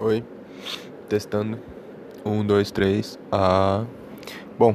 [0.00, 0.22] Oi,
[1.08, 1.58] testando.
[2.24, 3.18] Um, dois, três.
[3.32, 3.84] Ah,
[4.56, 4.72] bom.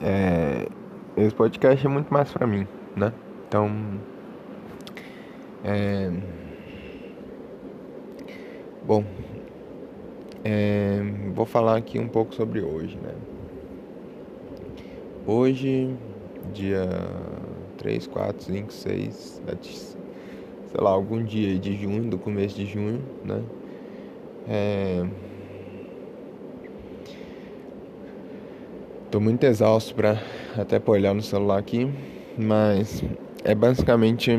[0.00, 0.68] É,
[1.16, 3.12] esse podcast é muito mais pra mim, né?
[3.48, 4.00] Então.
[5.64, 6.08] É,
[8.86, 9.04] bom.
[10.44, 11.00] É,
[11.34, 13.12] vou falar aqui um pouco sobre hoje, né?
[15.26, 15.96] Hoje,
[16.54, 16.88] dia
[17.76, 19.96] 3, 4, 5, 6, 7,
[20.70, 23.42] sei lá, algum dia de junho, do começo de junho, né?
[24.48, 25.06] É...
[29.10, 30.22] Tô muito exausto para
[30.56, 31.90] até pra olhar no celular aqui,
[32.36, 33.02] mas
[33.42, 34.30] é basicamente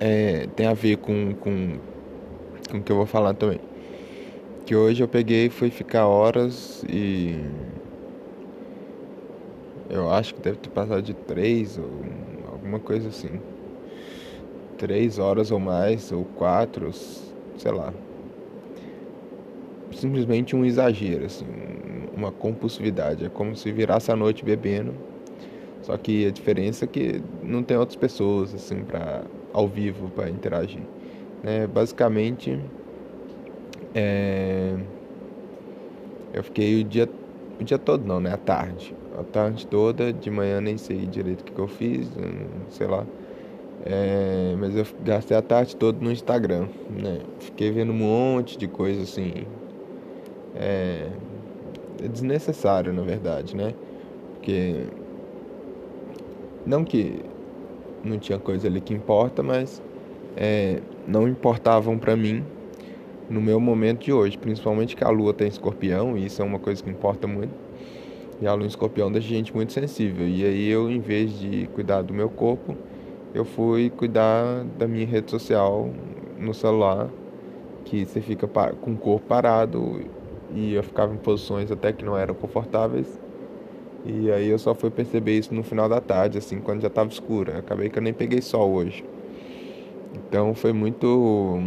[0.00, 1.78] é, tem a ver com, com,
[2.68, 3.60] com o que eu vou falar também.
[4.66, 7.40] Que hoje eu peguei fui ficar horas e
[9.88, 11.88] eu acho que deve ter passado de três ou
[12.52, 13.40] alguma coisa assim
[14.78, 17.92] três horas ou mais, ou quatro, sei lá.
[19.92, 21.44] Simplesmente um exagero, assim,
[22.16, 23.24] uma compulsividade.
[23.24, 24.94] É como se virasse a noite bebendo.
[25.82, 30.28] Só que a diferença é que não tem outras pessoas, assim, para ao vivo para
[30.28, 30.82] interagir.
[31.42, 31.66] Né?
[31.66, 32.58] Basicamente,
[33.94, 34.76] é...
[36.32, 37.08] eu fiquei o dia,
[37.60, 38.32] o dia todo, não, né?
[38.32, 38.94] A tarde.
[39.18, 42.08] A tarde toda, de manhã nem sei direito o que, que eu fiz,
[42.70, 43.04] sei lá.
[43.84, 47.20] É, mas eu gastei a tarde toda no Instagram, né?
[47.38, 49.46] Fiquei vendo um monte de coisa assim.
[50.54, 51.08] É,
[52.02, 53.74] é desnecessário, na verdade, né?
[54.34, 54.86] Porque.
[56.66, 57.22] Não que
[58.04, 59.80] não tinha coisa ali que importa, mas
[60.36, 62.44] é, não importavam para mim
[63.30, 64.36] no meu momento de hoje.
[64.36, 67.54] Principalmente que a lua tem escorpião, e isso é uma coisa que importa muito.
[68.40, 70.28] E a lua em escorpião deixa gente muito sensível.
[70.28, 72.76] E aí eu, em vez de cuidar do meu corpo
[73.34, 75.90] eu fui cuidar da minha rede social
[76.38, 77.08] no celular,
[77.84, 80.00] que você fica com o corpo parado
[80.54, 83.18] e eu ficava em posições até que não eram confortáveis.
[84.04, 87.10] E aí eu só fui perceber isso no final da tarde, assim, quando já estava
[87.10, 87.56] escuro.
[87.56, 89.04] Acabei que eu nem peguei sol hoje.
[90.14, 91.60] Então foi muito.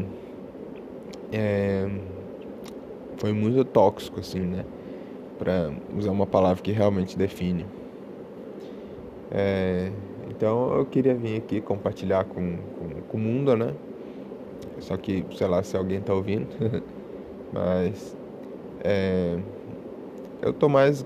[1.31, 1.87] É,
[3.17, 4.65] foi muito tóxico, assim, né?
[5.37, 7.65] Pra usar uma palavra que realmente define.
[9.29, 9.91] É,
[10.27, 13.77] então eu queria vir aqui compartilhar com, com, com o mundo, né?
[14.79, 16.55] Só que, sei lá, se alguém tá ouvindo.
[17.51, 18.17] Mas
[18.83, 19.43] é,
[20.41, 21.05] eu tô mais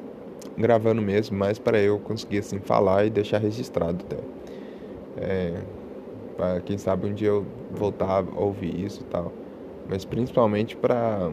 [0.58, 4.28] gravando mesmo, mais para eu conseguir assim falar e deixar registrado até.
[5.16, 5.66] É,
[6.36, 9.38] para quem sabe um dia eu voltar a ouvir isso e tal.
[9.86, 11.32] Mas principalmente para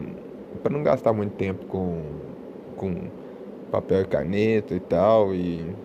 [0.61, 2.21] para não gastar muito tempo com
[2.75, 3.11] com
[3.71, 5.77] papel e caneta e tal e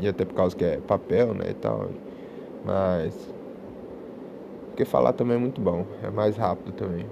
[0.00, 1.90] e até por causa que é papel, né, e tal.
[2.64, 3.34] Mas
[4.74, 7.06] porque falar também é muito bom, é mais rápido também.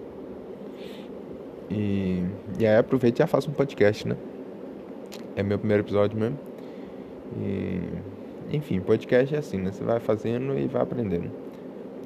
[1.70, 2.24] E,
[2.58, 4.16] e aí aproveite e já faça um podcast, né?
[5.36, 6.36] É meu primeiro episódio mesmo.
[7.36, 7.80] E
[8.56, 9.70] enfim, podcast é assim, né?
[9.70, 11.30] Você vai fazendo e vai aprendendo.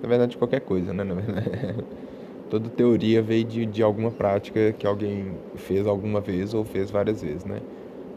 [0.03, 1.03] Na verdade, qualquer coisa, né?
[1.03, 1.50] Na verdade,
[2.50, 7.22] toda teoria veio de, de alguma prática que alguém fez alguma vez ou fez várias
[7.22, 7.62] vezes, né?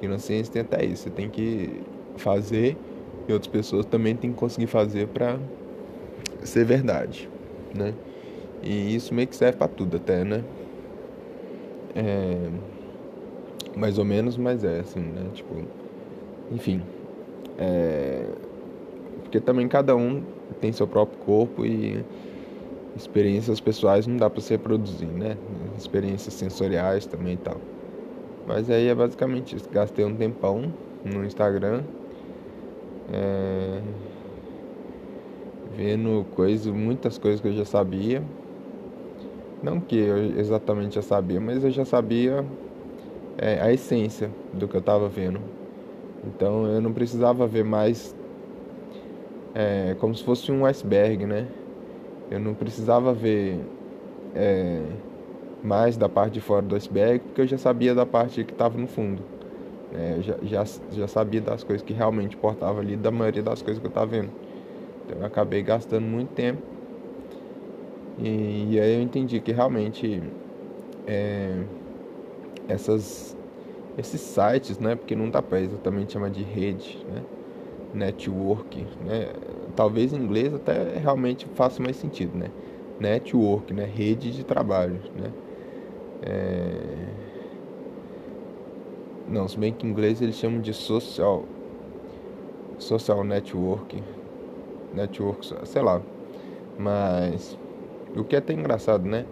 [0.02, 1.04] E na ciência tem até isso.
[1.04, 1.82] Você tem que
[2.22, 2.78] fazer
[3.28, 5.38] e outras pessoas também têm que conseguir fazer para
[6.44, 7.30] ser verdade,
[7.76, 7.94] né?
[8.62, 10.44] E isso meio que serve para tudo até, né?
[11.96, 12.50] É,
[13.76, 15.30] mais ou menos, mas é assim, né?
[15.34, 15.56] Tipo,
[16.52, 16.82] enfim,
[17.58, 18.26] é,
[19.24, 20.24] porque também cada um
[20.60, 22.04] tem seu próprio corpo e
[22.96, 25.38] experiências pessoais não dá para se reproduzir, né?
[25.78, 27.58] Experiências sensoriais também e tal.
[28.48, 29.70] Mas aí é basicamente isso.
[29.70, 30.74] Gastei um tempão
[31.06, 31.84] no Instagram
[33.10, 33.82] é,
[35.64, 38.30] vendo coisas, muitas coisas que eu já sabia.
[39.62, 42.50] Não que eu exatamente já sabia, mas eu já sabia
[43.38, 45.52] é, a essência do que eu estava vendo.
[46.24, 48.18] Então eu não precisava ver mais
[49.54, 51.54] é, como se fosse um iceberg, né?
[52.30, 53.72] Eu não precisava ver
[54.34, 55.02] é,
[55.62, 58.78] mais da parte de fora do iceberg, porque eu já sabia da parte que estava
[58.80, 59.30] no fundo.
[59.92, 63.80] É, já, já, já sabia das coisas que realmente importavam ali, da maioria das coisas
[63.82, 64.34] que eu estava vendo.
[65.06, 66.64] Então eu acabei gastando muito tempo.
[68.18, 70.22] E, e aí eu entendi que realmente
[71.08, 71.68] é,
[72.68, 73.38] essas,
[73.98, 77.26] esses sites, né, porque não dá para exatamente chamar de rede, né,
[77.94, 79.32] network, né,
[79.76, 82.54] talvez em inglês até realmente faça mais sentido, né,
[83.00, 85.36] network, né, rede de trabalho, né.
[86.22, 87.29] É,
[89.30, 91.46] não, se bem que em inglês eles chamam de social.
[92.78, 94.04] Social network.
[94.94, 96.02] Network, sei lá.
[96.78, 97.58] Mas.
[98.16, 99.26] O que é até engraçado, né?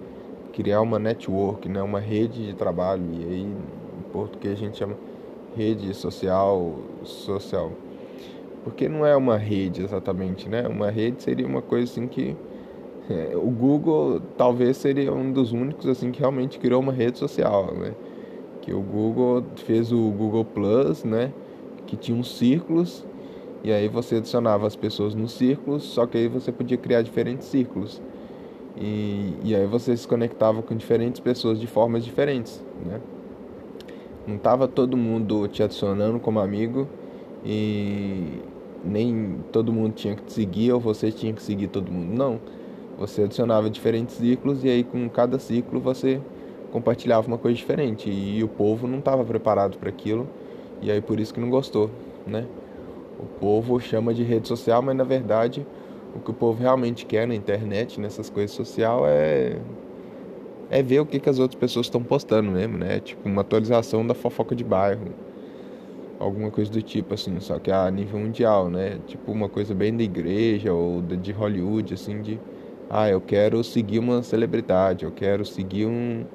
[0.57, 1.83] criar uma network, né?
[1.83, 3.03] Uma rede de trabalho.
[3.13, 4.97] E aí, em português a gente chama
[5.55, 6.73] rede social,
[7.03, 7.71] social.
[8.63, 10.67] Porque não é uma rede exatamente, né?
[10.67, 12.35] Uma rede seria uma coisa assim que
[13.07, 17.75] é, o Google talvez seria um dos únicos assim que realmente criou uma rede social,
[17.75, 17.93] né?
[18.67, 21.31] Que o Google fez o Google Plus, né?
[21.85, 23.07] Que tinha uns círculos
[23.63, 27.47] e aí você adicionava as pessoas nos círculos, só que aí você podia criar diferentes
[27.47, 28.01] círculos.
[28.75, 32.99] E, e aí você se conectava com diferentes pessoas de formas diferentes, né?
[34.27, 36.87] Não tava todo mundo te adicionando como amigo
[37.45, 38.41] e
[38.83, 42.13] nem todo mundo tinha que te seguir ou você tinha que seguir todo mundo.
[42.13, 42.39] Não.
[42.99, 46.19] Você adicionava diferentes ciclos e aí com cada ciclo você
[46.71, 50.27] compartilhava uma coisa diferente e o povo não estava preparado para aquilo
[50.81, 51.89] e aí por isso que não gostou,
[52.25, 52.45] né?
[53.19, 55.65] O povo chama de rede social, mas na verdade
[56.15, 59.57] o que o povo realmente quer na internet, nessas coisas sociais é
[60.69, 62.99] é ver o que, que as outras pessoas estão postando mesmo, né?
[62.99, 65.07] Tipo uma atualização da fofoca de bairro
[66.19, 68.99] alguma coisa do tipo, assim, só que a nível mundial, né?
[69.07, 72.39] Tipo uma coisa bem da igreja ou de Hollywood, assim, de
[72.89, 76.25] ah, eu quero seguir uma celebridade, eu quero seguir um,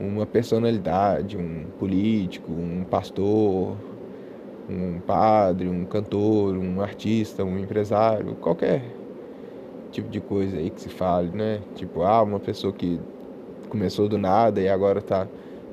[0.00, 3.76] uma personalidade, um político, um pastor,
[4.68, 8.82] um padre, um cantor, um artista, um empresário, qualquer
[9.92, 11.60] tipo de coisa aí que se fale, né?
[11.74, 12.98] Tipo, ah, uma pessoa que
[13.68, 15.26] começou do nada e agora tá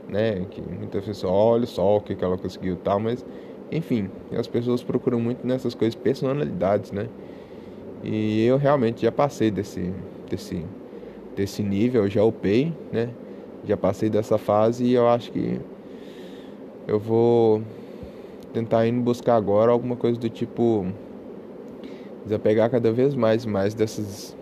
[0.08, 0.46] né?
[0.50, 3.26] Que muitas pessoas olha só o que, que ela conseguiu e tal, mas
[3.72, 7.08] enfim, as pessoas procuram muito nessas coisas personalidades, né?
[8.04, 9.94] E eu realmente já passei desse
[10.30, 10.66] desse
[11.36, 13.10] desse nível, já upei, né?
[13.66, 15.60] Já passei dessa fase e eu acho que
[16.88, 17.62] eu vou
[18.54, 20.86] tentar ir buscar agora alguma coisa do tipo
[22.24, 24.36] desapegar cada vez mais mais dessas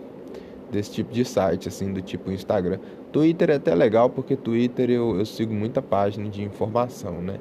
[0.70, 2.78] desse tipo de site assim do tipo Instagram
[3.16, 7.38] Twitter é até legal porque Twitter eu, eu sigo muita página de informação, né?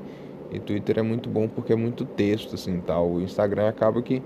[0.50, 3.10] E Twitter é muito bom porque é muito texto, assim, tal.
[3.10, 4.22] O Instagram acaba que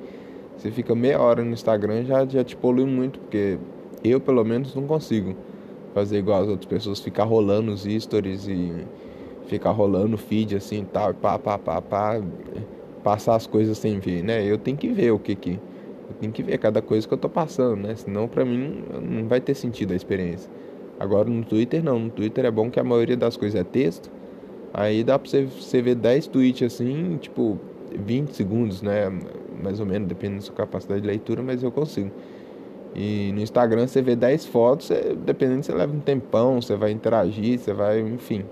[0.56, 3.58] você fica meia hora no Instagram já, já te polui muito, porque
[4.04, 5.36] eu, pelo menos, não consigo
[5.94, 8.72] fazer igual as outras pessoas, ficar rolando os stories e
[9.48, 12.22] ficar rolando o feed, assim, tal, pá, pá, pá, pá,
[13.04, 14.46] passar as coisas sem ver, né?
[14.46, 15.60] Eu tenho que ver o que que...
[16.10, 17.96] Eu tenho que ver cada coisa que eu tô passando, né?
[17.96, 20.50] Senão, pra mim, não vai ter sentido a experiência.
[21.00, 24.12] Agora no Twitter não, no Twitter é bom que a maioria das coisas é texto.
[24.74, 27.58] Aí dá pra você, você ver 10 tweets assim, tipo
[27.92, 29.10] 20 segundos, né?
[29.64, 32.12] Mais ou menos, depende da sua capacidade de leitura, mas eu consigo.
[32.96, 36.92] E no Instagram você vê 10 fotos, você, dependendo, você leva um tempão, você vai
[36.92, 38.46] interagir, você vai, enfim.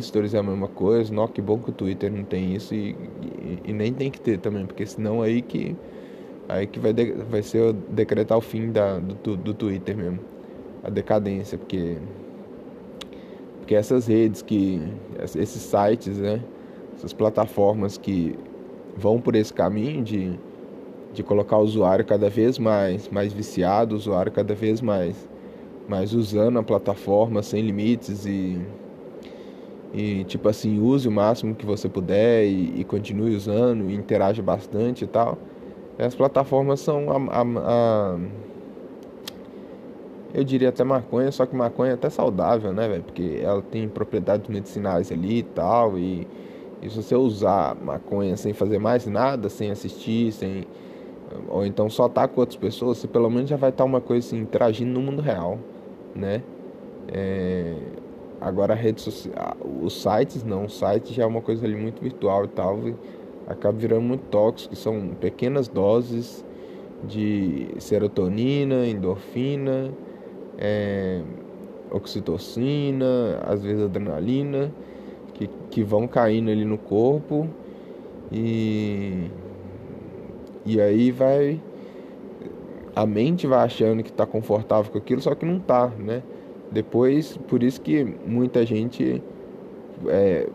[0.00, 2.90] Stories é a mesma coisa, não, que bom que o Twitter não tem isso e,
[3.20, 5.76] e, e nem tem que ter também, porque senão aí que
[6.48, 10.20] aí que vai, de, vai ser decretar o fim da, do, do Twitter mesmo
[10.82, 11.98] a decadência, porque
[13.58, 14.82] porque essas redes que
[15.20, 16.42] esses sites, né,
[16.96, 18.36] essas plataformas que
[18.96, 20.38] vão por esse caminho de,
[21.12, 25.28] de colocar o usuário cada vez mais mais viciado, o usuário cada vez mais
[25.88, 28.60] mais usando a plataforma sem limites e
[29.92, 34.42] e tipo assim use o máximo que você puder e, e continue usando e interaja
[34.42, 35.38] bastante e tal.
[35.98, 38.18] As plataformas são a, a, a
[40.34, 43.02] eu diria até maconha, só que maconha é até saudável, né, velho?
[43.02, 45.98] Porque ela tem propriedades medicinais ali e tal.
[45.98, 46.26] E,
[46.80, 50.64] e se você usar maconha sem fazer mais nada, sem assistir, sem.
[51.52, 54.00] Ou então só tá com outras pessoas, você pelo menos já vai estar tá uma
[54.00, 55.58] coisa assim, interagindo no mundo real,
[56.14, 56.42] né?
[57.12, 57.76] É...
[58.40, 62.00] Agora a rede social, os sites não, o site já é uma coisa ali muito
[62.00, 62.94] virtual e tal, e
[63.46, 66.42] acaba virando muito tóxico, são pequenas doses
[67.04, 69.92] de serotonina, endorfina,
[70.58, 71.20] é,
[71.90, 74.72] oxitocina, às vezes adrenalina,
[75.34, 77.46] que, que vão caindo ali no corpo
[78.32, 79.30] e,
[80.64, 81.60] e aí vai.
[82.94, 86.22] A mente vai achando que está confortável com aquilo, só que não está, né?
[86.70, 89.22] Depois, por isso que muita gente.
[90.08, 90.48] É,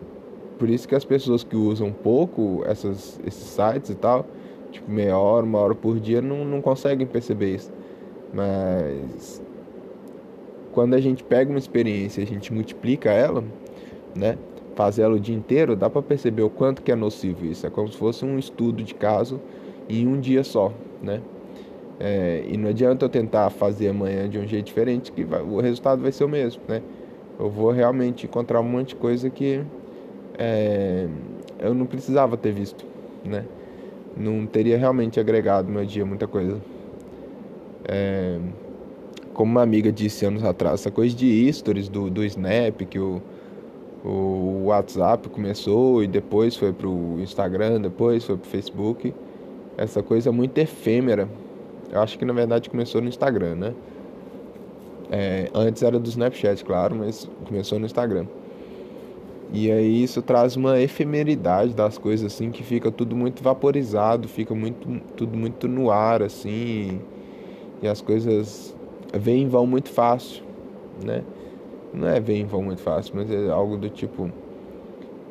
[0.57, 4.25] por isso que as pessoas que usam pouco essas, esses sites e tal,
[4.71, 7.71] tipo meia hora, uma hora por dia, não, não conseguem perceber isso.
[8.33, 9.41] Mas
[10.71, 13.43] quando a gente pega uma experiência, a gente multiplica ela,
[14.15, 14.37] né?
[14.75, 17.65] Faz ela o dia inteiro, dá para perceber o quanto que é nocivo isso.
[17.65, 19.39] É como se fosse um estudo de caso
[19.89, 21.21] em um dia só, né?
[21.99, 25.59] É, e não adianta eu tentar fazer amanhã de um jeito diferente que vai, o
[25.59, 26.81] resultado vai ser o mesmo, né?
[27.39, 29.61] Eu vou realmente encontrar um monte de coisa que
[30.37, 31.07] é,
[31.59, 32.85] eu não precisava ter visto,
[33.25, 33.45] né?
[34.15, 36.59] Não teria realmente agregado no meu dia muita coisa.
[37.87, 38.39] É,
[39.33, 43.21] como uma amiga disse anos atrás, essa coisa de stories do, do Snap, que o,
[44.03, 49.13] o WhatsApp começou e depois foi pro Instagram, depois foi pro Facebook.
[49.77, 51.29] Essa coisa muito efêmera.
[51.91, 53.73] Eu acho que na verdade começou no Instagram, né?
[55.09, 58.25] É, antes era do Snapchat, claro, mas começou no Instagram.
[59.53, 64.53] E aí isso traz uma efemeridade das coisas assim que fica tudo muito vaporizado, fica
[64.53, 66.99] muito tudo muito no ar assim,
[67.81, 68.75] e, as coisas
[69.13, 70.43] vêm e vão muito fácil,
[71.05, 71.23] né?
[71.93, 74.29] Não é vem e vão muito fácil, mas é algo do tipo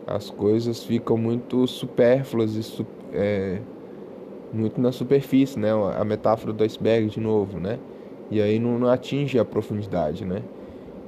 [0.07, 3.61] as coisas ficam muito supérfluas e é,
[4.53, 5.71] muito na superfície, né?
[5.99, 7.79] A metáfora do iceberg de novo, né?
[8.31, 10.43] E aí não, não atinge a profundidade, né?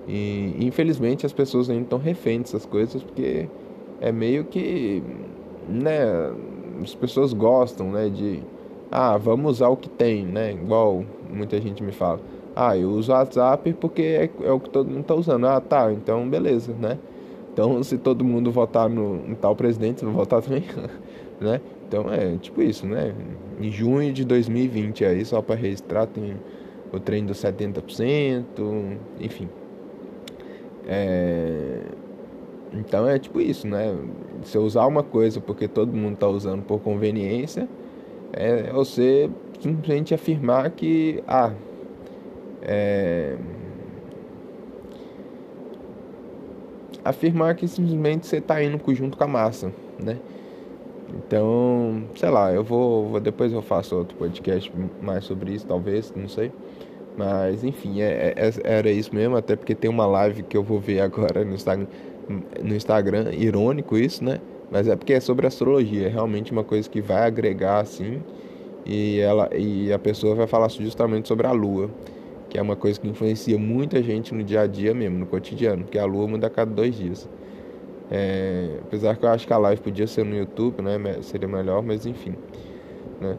[0.07, 3.49] E infelizmente as pessoas ainda estão refém dessas coisas porque
[4.00, 5.02] é meio que,
[5.68, 6.33] né,
[6.83, 8.42] as pessoas gostam, né, de
[8.90, 10.52] ah, vamos usar o que tem, né?
[10.52, 12.21] Igual muita gente me fala.
[12.57, 15.47] Ah, eu uso o WhatsApp porque é, é o que todo mundo está usando.
[15.47, 16.99] Ah, tá, então beleza, né?
[17.52, 20.64] Então se todo mundo votar no, no tal presidente, não votar também,
[21.38, 21.61] né?
[21.88, 23.14] Então é tipo isso, né?
[23.59, 26.37] Em junho de 2020 aí, só para registrar, tem
[26.92, 28.45] o trem dos 70%,
[29.18, 29.49] enfim.
[30.87, 31.80] É...
[32.75, 33.97] Então é tipo isso, né?
[34.45, 37.66] Se eu usar uma coisa porque todo mundo está usando por conveniência,
[38.35, 41.54] é você simplesmente afirmar que, ah,
[42.61, 43.37] é...
[47.02, 50.18] afirmar que simplesmente você está indo junto com a massa, né?
[51.15, 56.12] Então, sei lá, eu vou, vou depois eu faço outro podcast mais sobre isso, talvez,
[56.15, 56.53] não sei.
[57.17, 60.79] Mas enfim, é, é, era isso mesmo, até porque tem uma live que eu vou
[60.79, 61.87] ver agora no Instagram,
[62.62, 64.41] no Instagram, irônico isso, né?
[64.71, 68.23] Mas é porque é sobre astrologia, é realmente uma coisa que vai agregar assim,
[68.87, 71.91] e ela e a pessoa vai falar justamente sobre a lua,
[72.49, 75.85] que é uma coisa que influencia muita gente no dia a dia mesmo, no cotidiano,
[75.85, 77.29] porque a lua muda a cada dois dias.
[78.11, 80.99] É, apesar que eu acho que a live podia ser no YouTube, né?
[81.23, 82.35] Seria melhor, mas enfim,
[83.21, 83.37] né?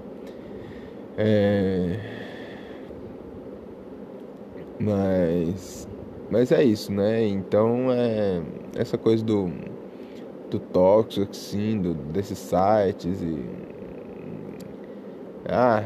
[1.18, 2.00] É...
[4.80, 5.88] Mas,
[6.32, 7.26] mas é isso, né?
[7.28, 8.42] Então é
[8.76, 9.52] essa coisa do,
[10.50, 13.44] do tóxico, assim, do, desses sites e.
[15.52, 15.84] Ah,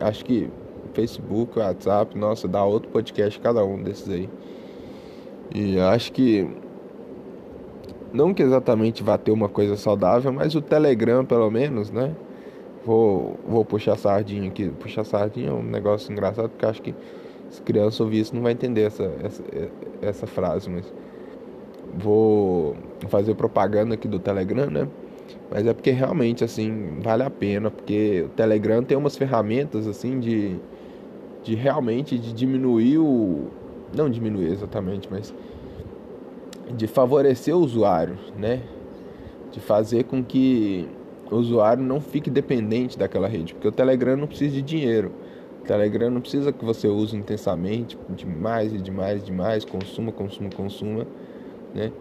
[0.00, 0.48] acho que
[0.94, 4.30] Facebook, WhatsApp, nossa, dá outro podcast cada um desses aí.
[5.54, 6.48] E acho que
[8.12, 12.14] não que exatamente vá ter uma coisa saudável, mas o Telegram pelo menos, né?
[12.84, 14.68] Vou, vou puxar sardinha aqui.
[14.70, 16.94] Puxar sardinha é um negócio engraçado, porque acho que
[17.50, 19.42] se criança ouvir isso não vai entender essa, essa,
[20.00, 20.92] essa frase, mas
[21.94, 22.76] vou
[23.08, 24.88] fazer propaganda aqui do Telegram, né?
[25.50, 30.20] Mas é porque realmente assim vale a pena, porque o Telegram tem umas ferramentas assim
[30.20, 30.56] de,
[31.42, 33.48] de realmente de diminuir o
[33.94, 35.34] não diminuir exatamente, mas
[36.76, 38.60] de favorecer o usuário, né?
[39.52, 40.88] De fazer com que
[41.30, 45.12] o usuário não fique dependente daquela rede, porque o Telegram não precisa de dinheiro.
[45.68, 51.06] Telegram não precisa que você use intensamente, demais e demais, demais, consuma, consuma, consuma,
[51.74, 51.92] né?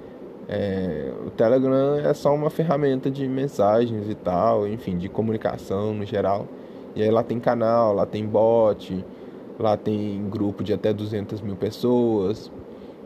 [0.48, 6.06] É, o Telegram é só uma ferramenta de mensagens e tal, enfim, de comunicação no
[6.06, 6.48] geral.
[6.96, 9.06] E aí lá tem canal, lá tem bot,
[9.60, 12.50] lá tem grupo de até 200 mil pessoas,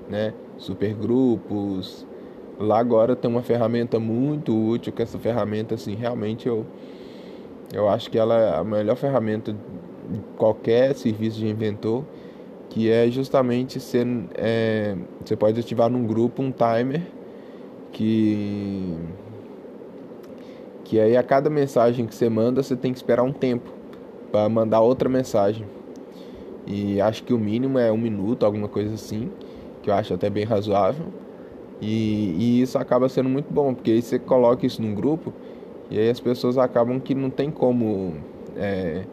[0.07, 0.31] né?
[0.61, 2.05] Super grupos.
[2.59, 6.63] Lá agora tem uma ferramenta muito útil, que essa ferramenta, assim, realmente eu,
[7.73, 9.55] eu acho que ela é a melhor ferramenta
[10.37, 12.05] qualquer serviço de inventor,
[12.69, 17.01] que é justamente ser, é, você pode ativar num grupo um timer
[17.91, 18.95] que
[20.85, 23.71] que aí a cada mensagem que você manda você tem que esperar um tempo
[24.31, 25.65] para mandar outra mensagem
[26.65, 29.29] e acho que o mínimo é um minuto alguma coisa assim
[29.81, 31.07] que eu acho até bem razoável
[31.81, 35.33] e, e isso acaba sendo muito bom porque aí você coloca isso num grupo
[35.89, 38.13] e aí as pessoas acabam que não tem como
[38.55, 39.03] é,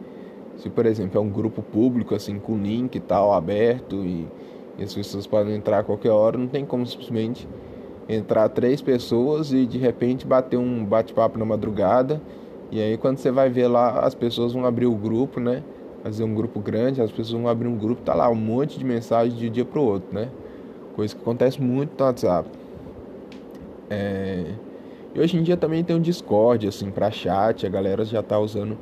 [0.59, 4.27] se, por exemplo, é um grupo público, assim, com link e tal, aberto, e,
[4.77, 7.47] e as pessoas podem entrar a qualquer hora, não tem como simplesmente
[8.07, 12.21] entrar três pessoas e de repente bater um bate-papo na madrugada.
[12.71, 15.63] E aí quando você vai ver lá, as pessoas vão abrir o grupo, né?
[16.03, 18.85] Fazer um grupo grande, as pessoas vão abrir um grupo, tá lá um monte de
[18.85, 20.29] mensagens de um dia pro outro, né?
[20.95, 22.49] Coisa que acontece muito no WhatsApp.
[23.89, 24.45] É...
[25.13, 28.37] E hoje em dia também tem um Discord, assim, para chat, a galera já tá
[28.39, 28.77] usando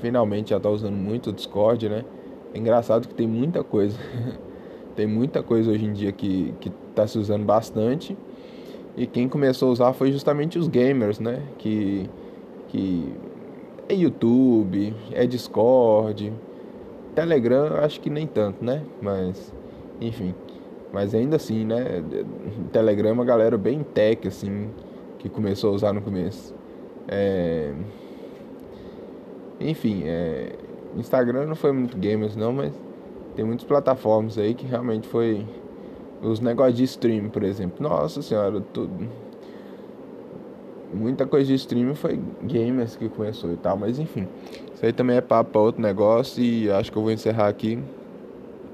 [0.00, 2.04] finalmente já está usando muito o Discord, né?
[2.52, 3.96] É engraçado que tem muita coisa.
[4.96, 6.54] tem muita coisa hoje em dia que
[6.90, 8.16] está se usando bastante.
[8.96, 11.42] E quem começou a usar foi justamente os gamers, né?
[11.58, 12.10] Que,
[12.68, 13.14] que
[13.88, 16.32] é YouTube, é Discord,
[17.14, 18.82] Telegram acho que nem tanto, né?
[19.00, 19.52] Mas,
[20.00, 20.34] enfim.
[20.92, 22.02] Mas ainda assim, né?
[22.72, 24.70] Telegram uma galera bem tech, assim,
[25.18, 26.54] que começou a usar no começo.
[27.06, 27.72] É...
[29.60, 30.52] Enfim, é...
[30.96, 32.72] Instagram não foi muito gamers não, mas
[33.36, 35.46] tem muitas plataformas aí que realmente foi
[36.20, 37.76] os negócios de stream, por exemplo.
[37.80, 39.08] Nossa senhora, tudo
[40.92, 44.26] muita coisa de streaming foi gamers que começou e tal, mas enfim.
[44.74, 47.78] Isso aí também é papo para outro negócio e acho que eu vou encerrar aqui.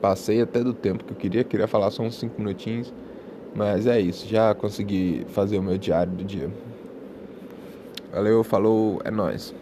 [0.01, 2.93] Passei até do tempo que eu queria, queria falar só uns 5 minutinhos,
[3.55, 6.51] mas é isso, já consegui fazer o meu diário do dia.
[8.13, 9.55] Valeu, falou, é nóis.